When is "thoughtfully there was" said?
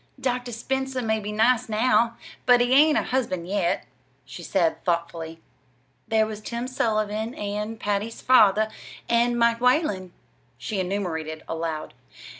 4.83-6.41